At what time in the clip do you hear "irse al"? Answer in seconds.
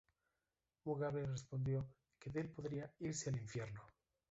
3.01-3.37